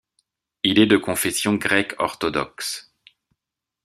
[0.63, 2.91] Il est de confession grecque orthodoxe.